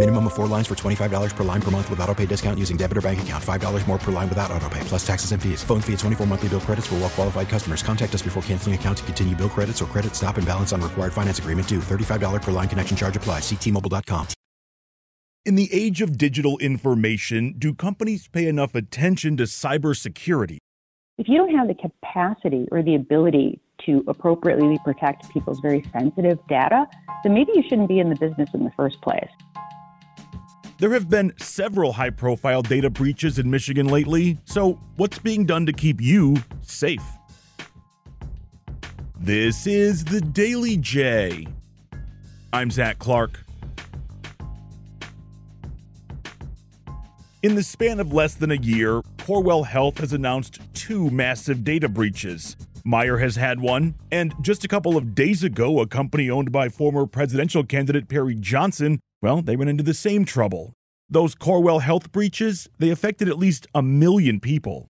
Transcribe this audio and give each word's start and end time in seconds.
Minimum 0.00 0.28
of 0.28 0.32
four 0.32 0.46
lines 0.46 0.66
for 0.66 0.74
$25 0.74 1.36
per 1.36 1.44
line 1.44 1.60
per 1.60 1.70
month 1.70 1.90
with 1.90 2.00
auto 2.00 2.14
pay 2.14 2.24
discount 2.24 2.58
using 2.58 2.78
debit 2.78 2.96
or 2.96 3.02
bank 3.02 3.20
account. 3.20 3.44
$5 3.44 3.86
more 3.86 3.98
per 3.98 4.10
line 4.10 4.30
without 4.30 4.50
auto 4.50 4.66
pay, 4.70 4.80
plus 4.84 5.06
taxes 5.06 5.32
and 5.32 5.42
fees. 5.42 5.62
Phone 5.62 5.82
fee 5.82 5.92
at 5.92 5.98
24 5.98 6.26
monthly 6.26 6.48
bill 6.48 6.60
credits 6.60 6.86
for 6.86 6.94
well 6.94 7.10
qualified 7.10 7.50
customers. 7.50 7.82
Contact 7.82 8.14
us 8.14 8.22
before 8.22 8.42
canceling 8.44 8.74
account 8.74 8.96
to 8.96 9.04
continue 9.04 9.36
bill 9.36 9.50
credits 9.50 9.82
or 9.82 9.84
credit 9.84 10.16
stop 10.16 10.38
and 10.38 10.46
balance 10.46 10.72
on 10.72 10.80
required 10.80 11.12
finance 11.12 11.38
agreement 11.38 11.68
due. 11.68 11.80
$35 11.80 12.40
per 12.40 12.50
line 12.50 12.66
connection 12.66 12.96
charge 12.96 13.14
applies. 13.14 13.42
Ctmobile.com. 13.42 14.26
In 15.44 15.56
the 15.56 15.68
age 15.70 16.00
of 16.00 16.16
digital 16.16 16.56
information, 16.60 17.56
do 17.58 17.74
companies 17.74 18.26
pay 18.26 18.48
enough 18.48 18.74
attention 18.74 19.36
to 19.36 19.42
cybersecurity? 19.42 20.56
If 21.18 21.28
you 21.28 21.36
don't 21.36 21.54
have 21.54 21.68
the 21.68 21.74
capacity 21.74 22.66
or 22.72 22.82
the 22.82 22.94
ability 22.94 23.60
to 23.84 24.02
appropriately 24.08 24.78
protect 24.82 25.28
people's 25.30 25.60
very 25.60 25.84
sensitive 25.92 26.38
data, 26.48 26.86
then 27.22 27.34
maybe 27.34 27.52
you 27.54 27.62
shouldn't 27.68 27.88
be 27.88 27.98
in 27.98 28.08
the 28.08 28.16
business 28.16 28.48
in 28.54 28.64
the 28.64 28.72
first 28.78 28.98
place. 29.02 29.28
There 30.80 30.94
have 30.94 31.10
been 31.10 31.34
several 31.36 31.92
high 31.92 32.08
profile 32.08 32.62
data 32.62 32.88
breaches 32.88 33.38
in 33.38 33.50
Michigan 33.50 33.86
lately, 33.88 34.38
so 34.46 34.80
what's 34.96 35.18
being 35.18 35.44
done 35.44 35.66
to 35.66 35.74
keep 35.74 36.00
you 36.00 36.38
safe? 36.62 37.04
This 39.18 39.66
is 39.66 40.06
the 40.06 40.22
Daily 40.22 40.78
J. 40.78 41.46
I'm 42.54 42.70
Zach 42.70 42.98
Clark. 42.98 43.44
In 47.42 47.56
the 47.56 47.62
span 47.62 48.00
of 48.00 48.14
less 48.14 48.32
than 48.32 48.50
a 48.50 48.56
year, 48.56 49.02
Corewell 49.18 49.66
Health 49.66 49.98
has 49.98 50.14
announced 50.14 50.60
two 50.72 51.10
massive 51.10 51.62
data 51.62 51.90
breaches. 51.90 52.56
Meijer 52.86 53.20
has 53.20 53.36
had 53.36 53.60
one, 53.60 53.96
and 54.10 54.32
just 54.40 54.64
a 54.64 54.68
couple 54.68 54.96
of 54.96 55.14
days 55.14 55.44
ago, 55.44 55.80
a 55.80 55.86
company 55.86 56.30
owned 56.30 56.50
by 56.50 56.70
former 56.70 57.04
presidential 57.04 57.64
candidate 57.64 58.08
Perry 58.08 58.34
Johnson, 58.34 58.98
well, 59.22 59.42
they 59.42 59.56
ran 59.56 59.68
into 59.68 59.82
the 59.82 59.94
same 59.94 60.24
trouble. 60.24 60.74
Those 61.08 61.34
Corewell 61.34 61.82
Health 61.82 62.12
breaches, 62.12 62.68
they 62.78 62.90
affected 62.90 63.28
at 63.28 63.38
least 63.38 63.66
a 63.74 63.82
million 63.82 64.40
people. 64.40 64.88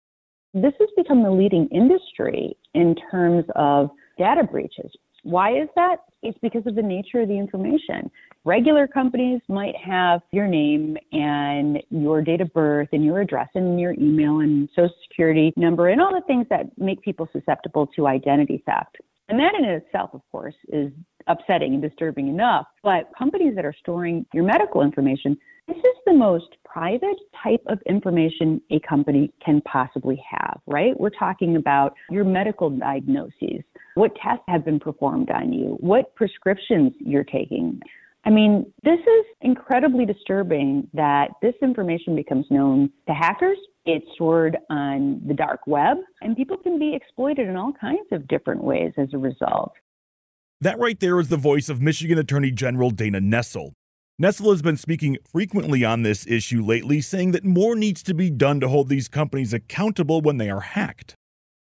This 0.53 0.73
has 0.79 0.89
become 0.97 1.23
the 1.23 1.31
leading 1.31 1.67
industry 1.71 2.57
in 2.73 2.95
terms 3.09 3.45
of 3.55 3.89
data 4.17 4.43
breaches. 4.43 4.91
Why 5.23 5.51
is 5.51 5.67
that? 5.75 5.97
It's 6.21 6.37
because 6.41 6.65
of 6.65 6.75
the 6.75 6.81
nature 6.81 7.21
of 7.21 7.27
the 7.27 7.37
information. 7.37 8.11
Regular 8.45 8.87
companies 8.87 9.41
might 9.47 9.75
have 9.75 10.21
your 10.31 10.47
name 10.47 10.97
and 11.11 11.81
your 11.89 12.21
date 12.21 12.41
of 12.41 12.51
birth 12.53 12.89
and 12.91 13.03
your 13.03 13.19
address 13.21 13.49
and 13.55 13.79
your 13.79 13.93
email 13.93 14.39
and 14.39 14.69
social 14.75 14.93
security 15.09 15.53
number 15.55 15.89
and 15.89 16.01
all 16.01 16.13
the 16.13 16.25
things 16.25 16.45
that 16.49 16.65
make 16.77 17.01
people 17.01 17.27
susceptible 17.31 17.87
to 17.95 18.07
identity 18.07 18.63
theft. 18.65 18.97
And 19.27 19.39
that 19.39 19.53
in 19.57 19.65
itself, 19.65 20.11
of 20.13 20.21
course, 20.31 20.55
is 20.69 20.91
upsetting 21.29 21.73
and 21.73 21.81
disturbing 21.81 22.27
enough. 22.27 22.65
But 22.83 23.09
companies 23.17 23.55
that 23.55 23.65
are 23.65 23.75
storing 23.79 24.25
your 24.33 24.43
medical 24.43 24.81
information, 24.81 25.37
this 25.67 25.77
is 25.77 25.97
the 26.05 26.13
most 26.13 26.57
private 26.65 27.17
type 27.43 27.61
of 27.67 27.79
information 27.87 28.59
a 28.71 28.79
company 28.79 29.31
can 29.45 29.61
possibly 29.61 30.21
have, 30.29 30.59
right? 30.65 30.99
We're 30.99 31.11
talking 31.11 31.55
about 31.55 31.93
your 32.09 32.23
medical 32.23 32.71
diagnoses, 32.71 33.63
what 33.93 34.15
tests 34.15 34.43
have 34.47 34.65
been 34.65 34.79
performed 34.79 35.29
on 35.29 35.53
you, 35.53 35.77
what 35.79 36.13
prescriptions 36.15 36.93
you're 36.99 37.23
taking. 37.23 37.79
I 38.25 38.31
mean, 38.31 38.65
this 38.83 38.99
is 38.99 39.25
incredibly 39.41 40.05
disturbing 40.05 40.87
that 40.93 41.29
this 41.41 41.53
information 41.61 42.15
becomes 42.15 42.45
known 42.49 42.91
to 43.07 43.13
hackers. 43.13 43.57
It's 43.85 44.05
stored 44.15 44.57
on 44.69 45.21
the 45.25 45.33
dark 45.33 45.61
web, 45.67 45.97
and 46.21 46.35
people 46.35 46.57
can 46.57 46.77
be 46.77 46.93
exploited 46.93 47.47
in 47.47 47.55
all 47.55 47.73
kinds 47.79 48.07
of 48.11 48.27
different 48.27 48.63
ways 48.63 48.91
as 48.97 49.07
a 49.13 49.17
result. 49.17 49.71
That 50.61 50.77
right 50.77 50.99
there 50.99 51.17
is 51.21 51.29
the 51.29 51.37
voice 51.37 51.69
of 51.69 51.81
Michigan 51.81 52.17
Attorney 52.17 52.51
General 52.51 52.89
Dana 52.89 53.21
Nessel. 53.21 53.71
Nessel 54.21 54.51
has 54.51 54.61
been 54.61 54.75
speaking 54.75 55.17
frequently 55.23 55.85
on 55.85 56.03
this 56.03 56.27
issue 56.27 56.61
lately, 56.61 56.99
saying 56.99 57.31
that 57.31 57.45
more 57.45 57.77
needs 57.77 58.03
to 58.03 58.13
be 58.13 58.29
done 58.29 58.59
to 58.59 58.67
hold 58.67 58.89
these 58.89 59.07
companies 59.07 59.53
accountable 59.53 60.19
when 60.19 60.35
they 60.35 60.49
are 60.49 60.59
hacked. 60.59 61.15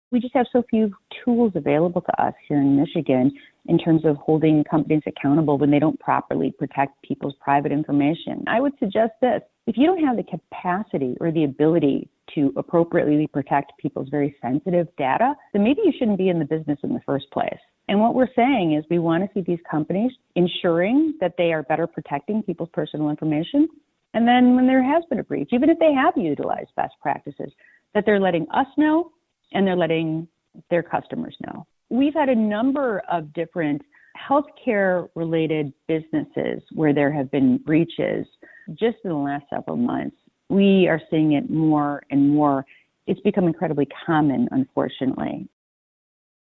We 0.10 0.20
just 0.20 0.34
have 0.34 0.48
so 0.52 0.64
few 0.68 0.96
tools 1.24 1.52
available 1.54 2.02
to 2.02 2.24
us 2.24 2.34
here 2.48 2.58
in 2.58 2.76
Michigan 2.76 3.32
in 3.68 3.78
terms 3.78 4.04
of 4.04 4.16
holding 4.16 4.64
companies 4.64 5.04
accountable 5.06 5.60
when 5.60 5.70
they 5.70 5.78
don't 5.78 6.00
properly 6.00 6.52
protect 6.58 7.00
people's 7.04 7.36
private 7.40 7.72
information. 7.72 8.46
I 8.48 8.62
would 8.62 8.74
suggest 8.80 9.12
this 9.22 9.44
if 9.68 9.78
you 9.78 9.86
don't 9.86 10.04
have 10.04 10.18
the 10.18 10.24
capacity 10.24 11.16
or 11.22 11.32
the 11.32 11.44
ability 11.44 12.10
to 12.34 12.52
appropriately 12.58 13.28
protect 13.28 13.74
people's 13.80 14.10
very 14.10 14.36
sensitive 14.42 14.88
data, 14.98 15.36
then 15.54 15.64
maybe 15.64 15.82
you 15.86 15.94
shouldn't 16.00 16.18
be 16.18 16.30
in 16.30 16.40
the 16.40 16.46
business 16.46 16.80
in 16.82 16.96
the 16.96 17.02
first 17.06 17.30
place. 17.32 17.60
And 17.88 18.00
what 18.00 18.16
we're 18.16 18.34
saying 18.36 18.74
is 18.74 18.84
we 18.90 19.00
want 19.00 19.24
to 19.24 19.30
see 19.34 19.44
these 19.46 19.64
companies 19.70 20.12
ensuring 20.36 21.14
that 21.22 21.36
they 21.38 21.54
are 21.54 21.64
better 21.64 21.88
protecting 21.88 22.44
people's 22.44 22.70
personal 22.74 23.10
information. 23.10 23.68
And 24.14 24.28
then 24.28 24.56
when 24.56 24.68
there 24.68 24.84
has 24.84 25.04
been 25.10 25.20
a 25.20 25.24
breach, 25.24 25.50
even 25.54 25.70
if 25.70 25.80
they 25.80 25.94
have 25.94 26.14
utilized 26.18 26.70
best 26.76 26.96
practices, 27.02 27.52
that 27.94 28.06
they're 28.06 28.20
letting 28.20 28.46
us 28.54 28.68
know 28.78 29.12
and 29.54 29.66
they're 29.66 29.78
letting 29.78 30.28
their 30.70 30.84
customers 30.84 31.36
know. 31.46 31.66
We've 31.90 32.14
had 32.14 32.30
a 32.30 32.36
number 32.36 33.02
of 33.10 33.32
different 33.34 33.82
healthcare 34.18 35.08
related 35.16 35.72
businesses 35.88 36.62
where 36.74 36.94
there 36.94 37.12
have 37.12 37.32
been 37.32 37.58
breaches 37.58 38.26
just 38.74 38.98
in 39.04 39.12
the 39.12 39.16
last 39.16 39.46
several 39.50 39.78
months. 39.78 40.16
We 40.50 40.88
are 40.88 41.02
seeing 41.10 41.34
it 41.34 41.50
more 41.50 42.04
and 42.10 42.30
more. 42.30 42.66
It's 43.06 43.22
become 43.22 43.46
incredibly 43.46 43.88
common, 44.06 44.50
unfortunately. 44.52 45.48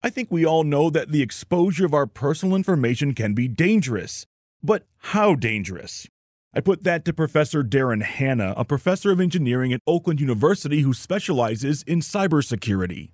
I 0.07 0.09
think 0.09 0.31
we 0.31 0.47
all 0.47 0.63
know 0.63 0.89
that 0.91 1.11
the 1.11 1.21
exposure 1.21 1.85
of 1.85 1.93
our 1.93 2.07
personal 2.07 2.55
information 2.55 3.13
can 3.13 3.35
be 3.35 3.49
dangerous. 3.49 4.25
But 4.63 4.87
how 4.99 5.35
dangerous? 5.35 6.07
I 6.55 6.61
put 6.61 6.85
that 6.85 7.05
to 7.07 7.13
Professor 7.13 7.65
Darrin 7.65 8.03
Hanna, 8.03 8.55
a 8.57 8.65
professor 8.65 9.11
of 9.11 9.21
engineering 9.21 9.73
at 9.73 9.81
Oakland 9.85 10.21
University 10.21 10.83
who 10.83 10.95
specializes 10.95 11.83
in 11.89 11.99
cybersecurity. 11.99 13.11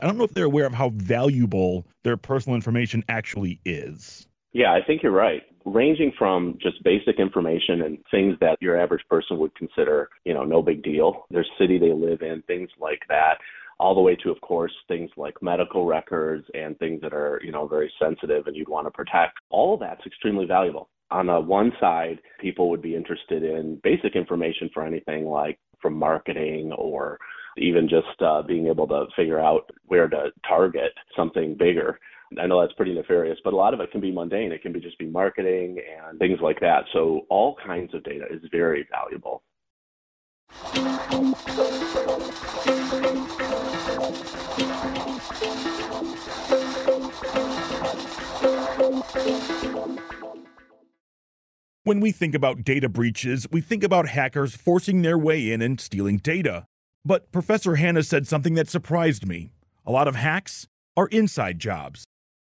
I 0.00 0.06
don't 0.08 0.18
know 0.18 0.24
if 0.24 0.34
they're 0.34 0.46
aware 0.46 0.66
of 0.66 0.74
how 0.74 0.88
valuable 0.96 1.86
their 2.02 2.16
personal 2.16 2.56
information 2.56 3.04
actually 3.08 3.60
is. 3.64 4.26
Yeah, 4.52 4.72
I 4.72 4.80
think 4.84 5.04
you're 5.04 5.12
right. 5.12 5.44
Ranging 5.64 6.10
from 6.18 6.58
just 6.60 6.82
basic 6.82 7.20
information 7.20 7.82
and 7.82 7.98
things 8.10 8.34
that 8.40 8.60
your 8.60 8.76
average 8.76 9.04
person 9.08 9.38
would 9.38 9.54
consider, 9.54 10.08
you 10.24 10.34
know, 10.34 10.42
no 10.42 10.60
big 10.60 10.82
deal, 10.82 11.26
their 11.30 11.46
city 11.56 11.78
they 11.78 11.92
live 11.92 12.22
in, 12.22 12.42
things 12.48 12.70
like 12.80 13.02
that, 13.08 13.38
all 13.78 13.94
the 13.94 14.00
way 14.00 14.16
to, 14.16 14.30
of 14.30 14.40
course, 14.40 14.72
things 14.88 15.10
like 15.16 15.42
medical 15.42 15.84
records 15.84 16.46
and 16.54 16.78
things 16.78 17.00
that 17.02 17.12
are, 17.12 17.40
you 17.42 17.52
know, 17.52 17.66
very 17.66 17.92
sensitive 18.00 18.46
and 18.46 18.56
you'd 18.56 18.68
want 18.68 18.86
to 18.86 18.90
protect. 18.90 19.38
All 19.50 19.76
that's 19.76 20.04
extremely 20.06 20.46
valuable 20.46 20.88
on 21.10 21.26
the 21.26 21.40
one 21.40 21.72
side, 21.80 22.18
people 22.40 22.70
would 22.70 22.82
be 22.82 22.94
interested 22.94 23.42
in 23.42 23.80
basic 23.82 24.16
information 24.16 24.70
for 24.74 24.84
anything 24.84 25.26
like 25.26 25.58
from 25.80 25.94
marketing 25.94 26.72
or 26.72 27.18
even 27.58 27.88
just 27.88 28.20
uh, 28.20 28.42
being 28.42 28.66
able 28.66 28.86
to 28.88 29.06
figure 29.14 29.40
out 29.40 29.70
where 29.86 30.08
to 30.08 30.30
target 30.46 30.92
something 31.16 31.56
bigger. 31.56 31.98
I 32.40 32.46
know 32.46 32.60
that's 32.60 32.72
pretty 32.72 32.92
nefarious, 32.92 33.38
but 33.44 33.52
a 33.52 33.56
lot 33.56 33.72
of 33.72 33.80
it 33.80 33.92
can 33.92 34.00
be 34.00 34.10
mundane. 34.10 34.50
It 34.50 34.62
can 34.62 34.72
be 34.72 34.80
just 34.80 34.98
be 34.98 35.06
marketing 35.06 35.78
and 36.08 36.18
things 36.18 36.40
like 36.42 36.58
that. 36.60 36.84
So 36.92 37.20
all 37.30 37.56
kinds 37.64 37.94
of 37.94 38.02
data 38.02 38.24
is 38.30 38.42
very 38.50 38.86
valuable. 38.90 39.42
When 51.84 52.00
we 52.00 52.10
think 52.10 52.34
about 52.34 52.64
data 52.64 52.88
breaches, 52.88 53.46
we 53.52 53.60
think 53.60 53.84
about 53.84 54.08
hackers 54.08 54.56
forcing 54.56 55.02
their 55.02 55.16
way 55.16 55.52
in 55.52 55.62
and 55.62 55.80
stealing 55.80 56.16
data. 56.16 56.66
But 57.04 57.30
Professor 57.30 57.76
Hanna 57.76 58.02
said 58.02 58.26
something 58.26 58.54
that 58.54 58.68
surprised 58.68 59.24
me. 59.24 59.50
A 59.84 59.92
lot 59.92 60.08
of 60.08 60.16
hacks 60.16 60.66
are 60.96 61.06
inside 61.08 61.60
jobs. 61.60 62.04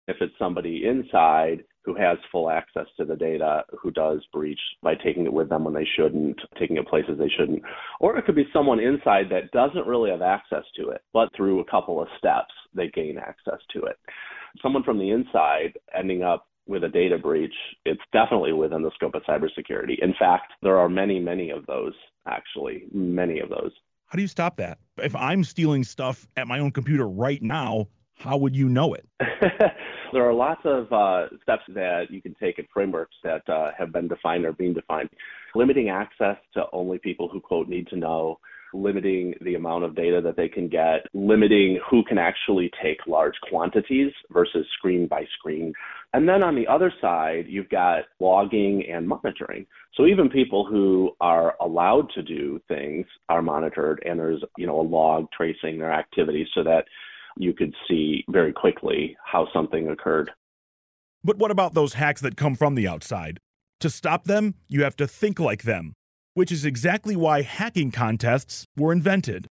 If 0.08 0.18
it's 0.22 0.34
somebody 0.40 0.86
inside 0.86 1.66
who 1.88 1.96
has 1.96 2.18
full 2.34 2.50
access 2.50 2.86
to 2.98 3.06
the 3.06 3.16
data 3.16 3.64
who 3.82 3.90
does 3.92 4.20
breach 4.34 4.60
by 4.84 4.94
taking 4.94 5.24
it 5.24 5.32
with 5.32 5.48
them 5.48 5.64
when 5.64 5.74
they 5.74 5.88
shouldn't, 5.96 6.38
taking 6.60 6.76
it 6.76 6.86
places 6.86 7.18
they 7.18 7.32
shouldn't. 7.40 7.62
Or 8.02 8.18
it 8.18 8.26
could 8.26 8.36
be 8.36 8.46
someone 8.52 8.82
inside 8.82 9.28
that 9.30 9.52
doesn't 9.54 9.88
really 9.88 10.12
have 10.12 10.22
access 10.22 10.66
to 10.76 10.90
it, 10.90 11.02
but 11.14 11.30
through 11.34 11.62
a 11.62 11.72
couple 11.72 12.02
of 12.02 12.10
steps, 12.18 12.52
they 12.76 12.90
gain 12.90 13.18
access 13.18 13.60
to 13.72 13.84
it. 13.84 13.96
Someone 14.62 14.84
from 14.84 15.00
the 15.00 15.12
inside 15.12 15.80
ending 15.98 16.24
up 16.24 16.48
with 16.68 16.84
a 16.84 16.90
data 16.90 17.18
breach, 17.18 17.56
it's 17.86 18.02
definitely 18.12 18.52
within 18.52 18.82
the 18.82 18.92
scope 18.96 19.16
of 19.16 19.24
cybersecurity. 19.24 19.96
In 20.02 20.14
fact, 20.20 20.52
there 20.62 20.78
are 20.78 20.90
many, 20.90 21.22
many 21.22 21.52
of 21.52 21.66
those, 21.68 21.94
actually, 22.28 22.84
many 22.92 23.40
of 23.40 23.48
those. 23.48 23.72
How 24.08 24.18
do 24.18 24.22
you 24.22 24.28
stop 24.28 24.58
that? 24.58 24.80
If 24.98 25.16
I'm 25.16 25.46
stealing 25.46 25.86
stuff 25.86 26.28
at 26.36 26.48
my 26.48 26.60
own 26.60 26.72
computer 26.72 27.08
right 27.08 27.42
now, 27.42 27.88
how 28.20 28.38
would 28.38 28.56
you 28.56 28.70
know 28.70 28.94
it? 28.94 29.06
there 30.14 30.28
are 30.28 30.34
lots 30.34 30.62
of 30.66 30.92
uh, 30.92 31.28
steps 31.44 31.64
that 31.70 32.06
you 32.10 32.22
can 32.22 32.36
take 32.36 32.58
and 32.58 32.68
frameworks 32.74 33.16
that 33.24 33.48
uh, 33.50 33.72
have 33.78 33.92
been 33.92 34.08
defined 34.08 34.46
or 34.46 34.54
being 34.54 34.74
defined. 34.74 35.10
Limiting 35.56 35.90
access 35.90 36.38
to 36.54 36.66
only 36.74 36.98
people 36.98 37.30
who, 37.30 37.40
quote, 37.40 37.68
need 37.68 37.88
to 37.88 37.96
know, 37.96 38.40
limiting 38.74 39.34
the 39.42 39.56
amount 39.56 39.84
of 39.84 39.96
data 39.96 40.22
that 40.22 40.36
they 40.36 40.50
can 40.50 40.68
get, 40.68 41.06
limiting 41.14 41.80
who 41.90 42.04
can 42.04 42.18
actually 42.18 42.70
take 42.82 42.98
large 43.08 43.36
quantities 43.50 44.12
versus 44.32 44.66
screen 44.78 45.08
by 45.08 45.24
screen. 45.40 45.74
And 46.14 46.28
then 46.28 46.44
on 46.44 46.56
the 46.56 46.68
other 46.68 46.92
side, 47.02 47.46
you've 47.48 47.70
got 47.70 48.04
logging 48.20 48.84
and 48.92 49.08
monitoring. 49.08 49.66
So 49.96 50.06
even 50.06 50.30
people 50.30 50.66
who 50.66 51.12
are 51.22 51.56
allowed 51.62 52.10
to 52.16 52.24
do 52.24 52.60
things 52.68 53.06
are 53.30 53.42
monitored 53.42 54.02
and 54.06 54.20
there's, 54.20 54.44
you 54.58 54.68
know, 54.68 54.80
a 54.80 54.82
log 54.82 55.28
tracing 55.36 55.80
their 55.80 55.94
activities 55.94 56.48
so 56.54 56.64
that 56.64 56.86
you 57.40 57.54
could 57.54 57.74
see 57.88 58.26
very 58.30 58.54
quickly 58.54 59.16
how 59.24 59.48
something 59.54 59.90
occurred. 59.90 60.32
But 61.24 61.38
what 61.38 61.52
about 61.52 61.74
those 61.74 61.94
hacks 61.94 62.22
that 62.22 62.38
come 62.38 62.56
from 62.56 62.76
the 62.76 62.88
outside? 62.88 63.40
To 63.82 63.90
stop 63.90 64.24
them, 64.24 64.56
you 64.68 64.84
have 64.84 64.96
to 64.98 65.08
think 65.08 65.40
like 65.40 65.64
them, 65.64 65.94
which 66.34 66.52
is 66.52 66.66
exactly 66.66 67.16
why 67.16 67.42
hacking 67.42 67.92
contests 67.92 68.66
were 68.76 68.92
invented. 68.92 69.48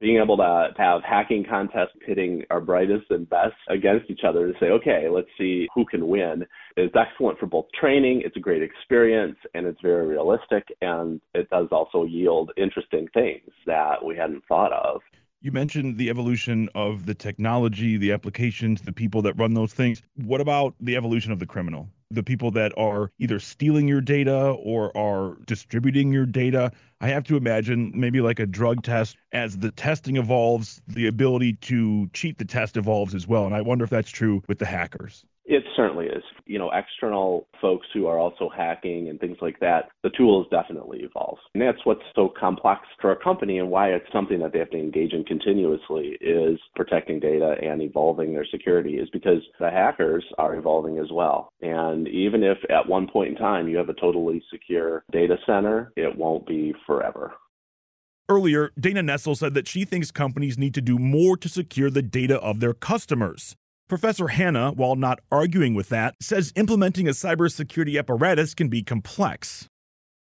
Being 0.00 0.16
able 0.16 0.38
to 0.38 0.70
have 0.78 1.02
hacking 1.04 1.44
contests 1.48 1.92
pitting 2.06 2.42
our 2.48 2.60
brightest 2.60 3.10
and 3.10 3.28
best 3.28 3.54
against 3.68 4.10
each 4.10 4.22
other 4.26 4.50
to 4.50 4.58
say, 4.58 4.70
okay, 4.70 5.08
let's 5.10 5.28
see 5.36 5.68
who 5.74 5.84
can 5.84 6.08
win 6.08 6.46
is 6.78 6.90
excellent 6.98 7.38
for 7.38 7.44
both 7.44 7.66
training. 7.78 8.22
It's 8.24 8.36
a 8.36 8.40
great 8.40 8.62
experience 8.62 9.36
and 9.54 9.66
it's 9.66 9.80
very 9.82 10.06
realistic. 10.06 10.66
And 10.80 11.20
it 11.34 11.50
does 11.50 11.68
also 11.70 12.04
yield 12.04 12.50
interesting 12.56 13.08
things 13.12 13.50
that 13.66 14.02
we 14.02 14.16
hadn't 14.16 14.42
thought 14.48 14.72
of. 14.72 15.02
You 15.42 15.52
mentioned 15.52 15.96
the 15.96 16.10
evolution 16.10 16.68
of 16.74 17.06
the 17.06 17.14
technology, 17.14 17.96
the 17.96 18.12
applications, 18.12 18.82
the 18.82 18.92
people 18.92 19.22
that 19.22 19.32
run 19.38 19.54
those 19.54 19.72
things. 19.72 20.02
What 20.16 20.42
about 20.42 20.74
the 20.80 20.96
evolution 20.96 21.32
of 21.32 21.38
the 21.38 21.46
criminal? 21.46 21.88
The 22.10 22.22
people 22.22 22.50
that 22.50 22.76
are 22.76 23.10
either 23.18 23.38
stealing 23.38 23.88
your 23.88 24.02
data 24.02 24.50
or 24.62 24.94
are 24.94 25.38
distributing 25.46 26.12
your 26.12 26.26
data. 26.26 26.72
I 27.00 27.08
have 27.08 27.24
to 27.24 27.38
imagine 27.38 27.90
maybe 27.94 28.20
like 28.20 28.38
a 28.38 28.44
drug 28.44 28.82
test, 28.82 29.16
as 29.32 29.56
the 29.56 29.70
testing 29.70 30.18
evolves, 30.18 30.82
the 30.88 31.06
ability 31.06 31.54
to 31.54 32.10
cheat 32.12 32.36
the 32.36 32.44
test 32.44 32.76
evolves 32.76 33.14
as 33.14 33.26
well. 33.26 33.46
And 33.46 33.54
I 33.54 33.62
wonder 33.62 33.84
if 33.84 33.90
that's 33.90 34.10
true 34.10 34.42
with 34.46 34.58
the 34.58 34.66
hackers. 34.66 35.24
It 35.50 35.64
certainly 35.74 36.06
is. 36.06 36.22
You 36.46 36.60
know, 36.60 36.70
external 36.72 37.48
folks 37.60 37.88
who 37.92 38.06
are 38.06 38.20
also 38.20 38.48
hacking 38.48 39.08
and 39.08 39.18
things 39.18 39.38
like 39.40 39.58
that, 39.58 39.88
the 40.04 40.10
tools 40.16 40.46
definitely 40.48 41.00
evolve. 41.00 41.38
And 41.54 41.62
that's 41.62 41.84
what's 41.84 42.04
so 42.14 42.32
complex 42.38 42.82
for 43.00 43.10
a 43.10 43.16
company 43.16 43.58
and 43.58 43.68
why 43.68 43.88
it's 43.88 44.06
something 44.12 44.38
that 44.38 44.52
they 44.52 44.60
have 44.60 44.70
to 44.70 44.78
engage 44.78 45.12
in 45.12 45.24
continuously 45.24 46.16
is 46.20 46.56
protecting 46.76 47.18
data 47.18 47.56
and 47.60 47.82
evolving 47.82 48.32
their 48.32 48.46
security 48.48 48.94
is 48.94 49.10
because 49.10 49.42
the 49.58 49.68
hackers 49.70 50.24
are 50.38 50.54
evolving 50.54 50.98
as 50.98 51.10
well. 51.12 51.52
And 51.60 52.06
even 52.06 52.44
if 52.44 52.58
at 52.70 52.88
one 52.88 53.08
point 53.08 53.30
in 53.30 53.36
time 53.36 53.66
you 53.66 53.76
have 53.76 53.88
a 53.88 53.94
totally 53.94 54.40
secure 54.52 55.02
data 55.10 55.36
center, 55.46 55.92
it 55.96 56.16
won't 56.16 56.46
be 56.46 56.72
forever. 56.86 57.32
Earlier, 58.28 58.70
Dana 58.78 59.02
Nessel 59.02 59.36
said 59.36 59.54
that 59.54 59.66
she 59.66 59.84
thinks 59.84 60.12
companies 60.12 60.56
need 60.56 60.74
to 60.74 60.80
do 60.80 60.96
more 60.96 61.36
to 61.38 61.48
secure 61.48 61.90
the 61.90 62.02
data 62.02 62.38
of 62.38 62.60
their 62.60 62.72
customers. 62.72 63.56
Professor 63.90 64.28
Hanna, 64.28 64.70
while 64.70 64.94
not 64.94 65.18
arguing 65.32 65.74
with 65.74 65.88
that, 65.88 66.14
says 66.22 66.52
implementing 66.54 67.08
a 67.08 67.10
cybersecurity 67.10 67.98
apparatus 67.98 68.54
can 68.54 68.68
be 68.68 68.84
complex. 68.84 69.68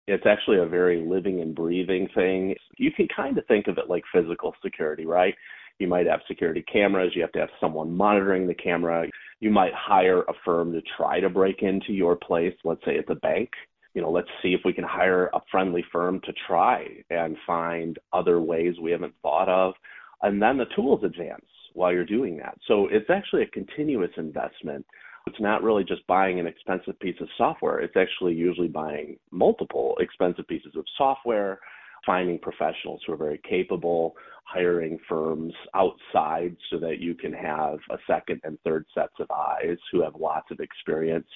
It's 0.08 0.24
actually 0.24 0.56
a 0.56 0.64
very 0.64 1.04
living 1.06 1.42
and 1.42 1.54
breathing 1.54 2.08
thing. 2.14 2.54
You 2.78 2.90
can 2.90 3.08
kind 3.14 3.36
of 3.36 3.46
think 3.46 3.68
of 3.68 3.76
it 3.76 3.90
like 3.90 4.04
physical 4.10 4.54
security, 4.64 5.04
right? 5.04 5.34
You 5.78 5.86
might 5.86 6.06
have 6.06 6.20
security 6.26 6.64
cameras, 6.72 7.12
you 7.14 7.20
have 7.20 7.32
to 7.32 7.40
have 7.40 7.50
someone 7.60 7.94
monitoring 7.94 8.46
the 8.46 8.54
camera. 8.54 9.06
You 9.40 9.50
might 9.50 9.74
hire 9.74 10.22
a 10.22 10.32
firm 10.46 10.72
to 10.72 10.80
try 10.96 11.20
to 11.20 11.28
break 11.28 11.60
into 11.60 11.92
your 11.92 12.16
place, 12.16 12.54
let's 12.64 12.82
say 12.86 12.96
it's 12.96 13.10
a 13.10 13.16
bank. 13.16 13.50
You 13.92 14.00
know, 14.00 14.10
let's 14.10 14.30
see 14.42 14.54
if 14.54 14.62
we 14.64 14.72
can 14.72 14.84
hire 14.84 15.26
a 15.34 15.42
friendly 15.50 15.84
firm 15.92 16.22
to 16.24 16.32
try 16.48 16.86
and 17.10 17.36
find 17.46 17.98
other 18.14 18.40
ways 18.40 18.76
we 18.80 18.92
haven't 18.92 19.14
thought 19.20 19.50
of. 19.50 19.74
And 20.22 20.40
then 20.40 20.56
the 20.56 20.64
tools 20.74 21.04
advance 21.04 21.44
while 21.74 21.92
you're 21.92 22.04
doing 22.04 22.36
that. 22.38 22.58
So 22.66 22.88
it's 22.90 23.10
actually 23.10 23.42
a 23.42 23.46
continuous 23.46 24.10
investment. 24.16 24.84
It's 25.26 25.40
not 25.40 25.62
really 25.62 25.84
just 25.84 26.06
buying 26.06 26.40
an 26.40 26.46
expensive 26.46 26.98
piece 27.00 27.20
of 27.20 27.28
software. 27.36 27.80
It's 27.80 27.96
actually 27.96 28.34
usually 28.34 28.68
buying 28.68 29.16
multiple 29.30 29.96
expensive 30.00 30.48
pieces 30.48 30.72
of 30.76 30.84
software, 30.98 31.60
finding 32.04 32.38
professionals 32.38 33.00
who 33.06 33.12
are 33.12 33.16
very 33.16 33.40
capable, 33.48 34.16
hiring 34.44 34.98
firms 35.08 35.54
outside 35.74 36.56
so 36.70 36.78
that 36.78 36.98
you 36.98 37.14
can 37.14 37.32
have 37.32 37.78
a 37.90 37.98
second 38.06 38.40
and 38.44 38.58
third 38.64 38.84
sets 38.94 39.14
of 39.20 39.30
eyes 39.30 39.78
who 39.92 40.02
have 40.02 40.14
lots 40.16 40.50
of 40.50 40.60
experience, 40.60 41.26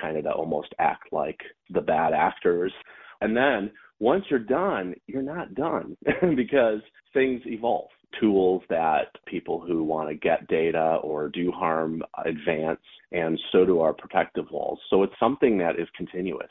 kind 0.00 0.16
of 0.16 0.24
to 0.24 0.32
almost 0.32 0.74
act 0.78 1.12
like 1.12 1.38
the 1.70 1.80
bad 1.80 2.12
actors. 2.12 2.72
And 3.20 3.36
then 3.36 3.70
once 4.00 4.24
you're 4.28 4.38
done, 4.40 4.94
you're 5.06 5.22
not 5.22 5.54
done 5.54 5.96
because 6.36 6.80
things 7.14 7.40
evolve 7.46 7.88
tools 8.20 8.62
that 8.68 9.08
people 9.26 9.60
who 9.60 9.84
want 9.84 10.08
to 10.08 10.14
get 10.14 10.46
data 10.48 10.98
or 11.02 11.28
do 11.28 11.50
harm 11.52 12.02
advance, 12.24 12.80
and 13.12 13.38
so 13.52 13.64
do 13.64 13.80
our 13.80 13.92
protective 13.92 14.46
walls. 14.50 14.78
So 14.90 15.02
it's 15.02 15.18
something 15.18 15.58
that 15.58 15.78
is 15.78 15.88
continuous. 15.96 16.50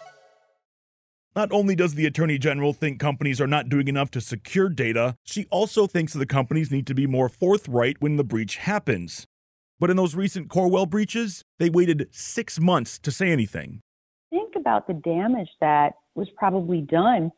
Not 1.33 1.49
only 1.53 1.75
does 1.75 1.95
the 1.95 2.05
Attorney 2.05 2.37
General 2.37 2.73
think 2.73 2.99
companies 2.99 3.39
are 3.39 3.47
not 3.47 3.69
doing 3.69 3.87
enough 3.87 4.11
to 4.11 4.19
secure 4.19 4.67
data, 4.67 5.15
she 5.23 5.45
also 5.49 5.87
thinks 5.87 6.11
the 6.11 6.25
companies 6.25 6.71
need 6.71 6.85
to 6.87 6.93
be 6.93 7.07
more 7.07 7.29
forthright 7.29 7.95
when 8.01 8.17
the 8.17 8.25
breach 8.25 8.57
happens. 8.57 9.27
But 9.79 9.89
in 9.89 9.95
those 9.95 10.13
recent 10.13 10.49
Corewell 10.49 10.89
breaches, 10.89 11.45
they 11.57 11.69
waited 11.69 12.09
six 12.11 12.59
months 12.59 12.99
to 12.99 13.11
say 13.11 13.31
anything. 13.31 13.79
Think 14.29 14.55
about 14.57 14.87
the 14.87 14.93
damage 14.93 15.47
that 15.61 15.93
was 16.15 16.27
probably 16.35 16.81
done 16.81 17.31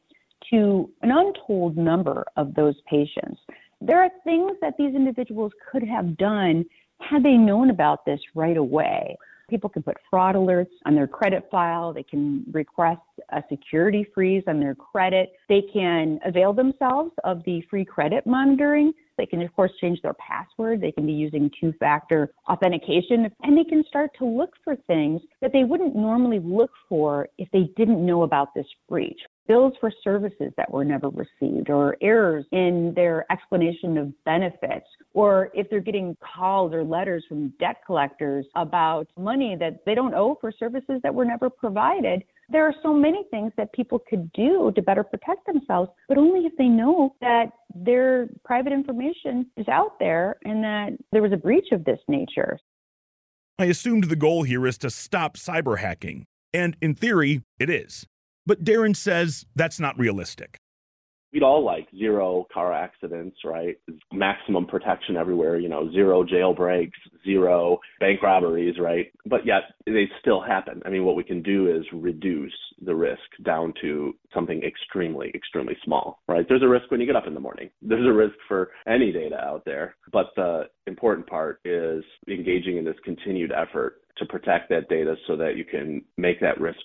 to 0.49 0.89
an 1.03 1.11
untold 1.11 1.77
number 1.77 2.25
of 2.35 2.55
those 2.55 2.75
patients. 2.89 3.39
There 3.79 4.01
are 4.01 4.09
things 4.23 4.53
that 4.61 4.73
these 4.75 4.95
individuals 4.95 5.51
could 5.71 5.83
have 5.83 6.17
done 6.17 6.65
had 6.99 7.21
they 7.21 7.37
known 7.37 7.69
about 7.69 8.05
this 8.05 8.19
right 8.33 8.57
away. 8.57 9.17
People 9.49 9.69
can 9.69 9.83
put 9.83 9.97
fraud 10.09 10.35
alerts 10.35 10.71
on 10.85 10.95
their 10.95 11.07
credit 11.07 11.47
file. 11.51 11.93
They 11.93 12.03
can 12.03 12.43
request 12.51 13.01
a 13.29 13.43
security 13.49 14.07
freeze 14.13 14.43
on 14.47 14.59
their 14.59 14.75
credit. 14.75 15.33
They 15.49 15.63
can 15.73 16.19
avail 16.25 16.53
themselves 16.53 17.11
of 17.23 17.43
the 17.45 17.61
free 17.69 17.85
credit 17.85 18.25
monitoring. 18.25 18.93
They 19.17 19.25
can, 19.25 19.41
of 19.41 19.53
course, 19.55 19.71
change 19.79 20.01
their 20.01 20.15
password. 20.15 20.81
They 20.81 20.91
can 20.91 21.05
be 21.05 21.13
using 21.13 21.51
two 21.59 21.73
factor 21.79 22.33
authentication, 22.49 23.29
and 23.43 23.57
they 23.57 23.63
can 23.63 23.83
start 23.87 24.11
to 24.19 24.25
look 24.25 24.51
for 24.63 24.75
things 24.87 25.21
that 25.41 25.51
they 25.53 25.63
wouldn't 25.63 25.95
normally 25.95 26.39
look 26.39 26.71
for 26.89 27.27
if 27.37 27.47
they 27.51 27.69
didn't 27.75 28.05
know 28.05 28.23
about 28.23 28.53
this 28.53 28.67
breach 28.89 29.19
bills 29.47 29.73
for 29.79 29.91
services 30.03 30.53
that 30.57 30.71
were 30.71 30.85
never 30.85 31.09
received, 31.09 31.69
or 31.69 31.97
errors 32.01 32.45
in 32.51 32.93
their 32.95 33.25
explanation 33.31 33.97
of 33.97 34.23
benefits, 34.23 34.85
or 35.13 35.49
if 35.53 35.69
they're 35.69 35.79
getting 35.79 36.15
calls 36.35 36.73
or 36.73 36.83
letters 36.83 37.23
from 37.27 37.49
debt 37.59 37.77
collectors 37.85 38.45
about 38.55 39.07
money 39.17 39.55
that 39.59 39.79
they 39.85 39.95
don't 39.95 40.13
owe 40.13 40.37
for 40.39 40.51
services 40.51 40.99
that 41.03 41.13
were 41.13 41.25
never 41.25 41.49
provided. 41.49 42.23
There 42.49 42.65
are 42.65 42.73
so 42.83 42.93
many 42.93 43.23
things 43.31 43.51
that 43.57 43.73
people 43.73 43.99
could 44.09 44.31
do 44.33 44.71
to 44.75 44.81
better 44.81 45.03
protect 45.03 45.45
themselves, 45.45 45.89
but 46.07 46.17
only 46.17 46.41
if 46.45 46.53
they 46.57 46.67
know 46.67 47.15
that 47.21 47.47
their 47.73 48.29
private 48.43 48.73
information 48.73 49.49
is 49.57 49.67
out 49.67 49.97
there 49.99 50.37
and 50.43 50.63
that 50.63 50.89
there 51.11 51.21
was 51.21 51.31
a 51.31 51.37
breach 51.37 51.71
of 51.71 51.85
this 51.85 51.99
nature. 52.07 52.59
I 53.57 53.65
assumed 53.65 54.05
the 54.05 54.15
goal 54.15 54.43
here 54.43 54.65
is 54.67 54.77
to 54.79 54.89
stop 54.89 55.37
cyber 55.37 55.79
hacking, 55.79 56.25
and 56.53 56.75
in 56.81 56.95
theory, 56.95 57.43
it 57.59 57.69
is. 57.69 58.05
But 58.45 58.63
Darrin 58.63 58.93
says 58.93 59.45
that's 59.55 59.79
not 59.79 59.97
realistic. 59.97 60.57
We'd 61.33 61.43
all 61.43 61.65
like 61.65 61.87
zero 61.97 62.47
car 62.53 62.71
accidents, 62.71 63.37
right? 63.43 63.75
Maximum 64.11 64.67
protection 64.67 65.17
everywhere, 65.17 65.57
you 65.57 65.67
know, 65.67 65.91
zero 65.91 66.23
jailbreaks, 66.23 66.91
zero 67.25 67.79
bank 67.99 68.21
robberies, 68.21 68.75
right? 68.79 69.11
But 69.25 69.45
yet 69.45 69.63
they 69.85 70.07
still 70.21 70.41
happen. 70.41 70.81
I 70.85 70.89
mean, 70.89 71.05
what 71.05 71.15
we 71.15 71.23
can 71.23 71.41
do 71.41 71.75
is 71.75 71.83
reduce 71.91 72.53
the 72.85 72.93
risk 72.93 73.21
down 73.43 73.73
to 73.81 74.13
something 74.33 74.61
extremely, 74.63 75.31
extremely 75.33 75.75
small, 75.83 76.21
right? 76.27 76.45
There's 76.47 76.63
a 76.63 76.67
risk 76.67 76.91
when 76.91 76.99
you 76.99 77.07
get 77.07 77.15
up 77.15 77.27
in 77.27 77.33
the 77.33 77.39
morning. 77.39 77.69
There's 77.81 78.07
a 78.07 78.13
risk 78.13 78.35
for 78.47 78.69
any 78.87 79.11
data 79.11 79.37
out 79.37 79.63
there. 79.65 79.95
But 80.11 80.27
the 80.35 80.65
important 80.85 81.25
part 81.27 81.59
is 81.65 82.03
engaging 82.27 82.77
in 82.77 82.85
this 82.85 82.95
continued 83.03 83.51
effort 83.51 84.01
to 84.17 84.25
protect 84.25 84.69
that 84.69 84.89
data 84.89 85.15
so 85.27 85.35
that 85.37 85.57
you 85.57 85.65
can 85.65 86.03
make 86.17 86.39
that 86.41 86.61
risk 86.61 86.79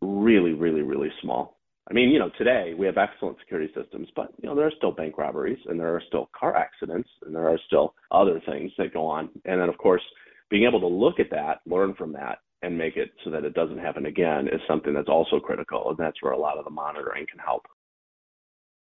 really, 0.00 0.52
really, 0.52 0.82
really 0.82 1.10
small. 1.22 1.58
I 1.92 1.94
mean, 1.94 2.08
you 2.08 2.18
know, 2.18 2.30
today 2.38 2.72
we 2.74 2.86
have 2.86 2.96
excellent 2.96 3.36
security 3.40 3.70
systems, 3.76 4.08
but 4.16 4.32
you 4.42 4.48
know, 4.48 4.56
there 4.56 4.66
are 4.66 4.72
still 4.78 4.92
bank 4.92 5.18
robberies 5.18 5.58
and 5.66 5.78
there 5.78 5.94
are 5.94 6.02
still 6.08 6.30
car 6.34 6.56
accidents 6.56 7.10
and 7.26 7.34
there 7.34 7.46
are 7.46 7.58
still 7.66 7.94
other 8.10 8.40
things 8.46 8.72
that 8.78 8.94
go 8.94 9.06
on. 9.06 9.28
And 9.44 9.60
then 9.60 9.68
of 9.68 9.76
course, 9.76 10.00
being 10.48 10.66
able 10.66 10.80
to 10.80 10.86
look 10.86 11.20
at 11.20 11.28
that, 11.32 11.60
learn 11.66 11.94
from 11.94 12.14
that, 12.14 12.38
and 12.62 12.78
make 12.78 12.96
it 12.96 13.10
so 13.22 13.30
that 13.30 13.44
it 13.44 13.52
doesn't 13.52 13.76
happen 13.76 14.06
again 14.06 14.48
is 14.48 14.60
something 14.66 14.94
that's 14.94 15.10
also 15.10 15.38
critical. 15.38 15.90
And 15.90 15.98
that's 15.98 16.16
where 16.22 16.32
a 16.32 16.38
lot 16.38 16.56
of 16.56 16.64
the 16.64 16.70
monitoring 16.70 17.26
can 17.30 17.38
help. 17.38 17.66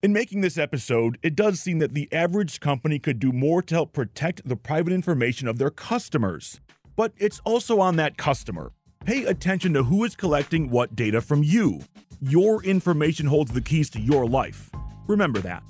In 0.02 0.12
making 0.12 0.42
this 0.42 0.58
episode, 0.58 1.20
it 1.22 1.36
does 1.36 1.60
seem 1.60 1.78
that 1.78 1.94
the 1.94 2.12
average 2.12 2.60
company 2.60 2.98
could 2.98 3.20
do 3.20 3.32
more 3.32 3.62
to 3.62 3.76
help 3.76 3.94
protect 3.94 4.48
the 4.50 4.56
private 4.56 4.92
information 4.92 5.48
of 5.48 5.60
their 5.60 5.70
customers. 5.70 6.62
But 6.96 7.14
it's 7.18 7.42
also 7.46 7.80
on 7.80 7.96
that 7.98 8.18
customer 8.18 8.72
Pay 9.08 9.24
attention 9.24 9.72
to 9.72 9.84
who 9.84 10.04
is 10.04 10.18
collecting 10.18 10.70
what 10.70 10.94
data 10.94 11.22
from 11.22 11.42
you. 11.42 11.80
Your 12.22 12.64
information 12.64 13.26
holds 13.28 13.52
the 13.52 13.62
keys 13.62 13.92
to 13.92 14.00
your 14.00 14.26
life. 14.26 14.72
Remember 15.08 15.40
that. 15.40 15.62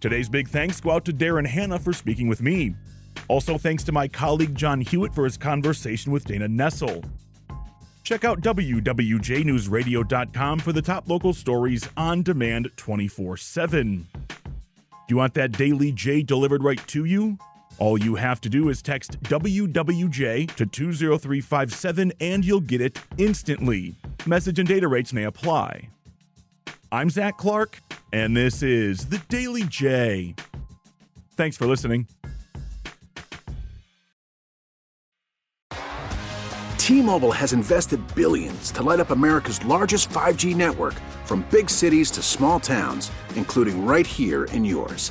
Today's 0.00 0.28
big 0.28 0.48
thanks 0.48 0.80
go 0.80 0.90
out 0.92 1.04
to 1.06 1.12
Darrin 1.12 1.44
Hanna 1.44 1.78
for 1.78 1.92
speaking 1.92 2.26
with 2.28 2.42
me. 2.42 2.74
Also, 3.28 3.58
thanks 3.58 3.84
to 3.84 3.92
my 3.92 4.08
colleague 4.08 4.54
John 4.54 4.80
Hewitt 4.80 5.14
for 5.14 5.24
his 5.24 5.36
conversation 5.36 6.12
with 6.12 6.24
Dana 6.24 6.48
Nessel. 6.48 7.04
Check 8.04 8.24
out 8.24 8.40
WWJNewsRadio.com 8.40 10.58
for 10.60 10.72
the 10.72 10.82
top 10.82 11.08
local 11.08 11.34
stories 11.34 11.88
on 11.96 12.22
demand 12.22 12.70
24 12.76 13.36
7. 13.36 14.06
Do 14.14 14.22
you 15.08 15.16
want 15.16 15.34
that 15.34 15.50
daily 15.52 15.90
J 15.92 16.22
delivered 16.22 16.62
right 16.62 16.86
to 16.88 17.04
you? 17.04 17.38
All 17.78 17.98
you 17.98 18.14
have 18.14 18.40
to 18.40 18.48
do 18.48 18.70
is 18.70 18.80
text 18.80 19.20
WWJ 19.24 20.54
to 20.54 20.66
20357 20.66 22.12
and 22.20 22.44
you'll 22.44 22.60
get 22.60 22.80
it 22.80 22.98
instantly. 23.18 23.94
Message 24.24 24.58
and 24.58 24.66
data 24.66 24.88
rates 24.88 25.12
may 25.12 25.24
apply. 25.24 25.90
I'm 26.90 27.10
Zach 27.10 27.36
Clark, 27.36 27.80
and 28.12 28.36
this 28.36 28.62
is 28.62 29.06
the 29.06 29.18
Daily 29.28 29.64
J. 29.64 30.34
Thanks 31.36 31.56
for 31.56 31.66
listening. 31.66 32.06
T 36.78 37.02
Mobile 37.02 37.32
has 37.32 37.52
invested 37.52 38.00
billions 38.14 38.70
to 38.70 38.82
light 38.82 39.00
up 39.00 39.10
America's 39.10 39.62
largest 39.64 40.08
5G 40.10 40.54
network 40.54 40.94
from 41.24 41.44
big 41.50 41.68
cities 41.68 42.10
to 42.12 42.22
small 42.22 42.60
towns, 42.60 43.10
including 43.34 43.84
right 43.84 44.06
here 44.06 44.44
in 44.44 44.64
yours. 44.64 45.10